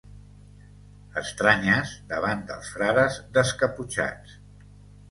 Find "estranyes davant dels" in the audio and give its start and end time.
1.21-2.73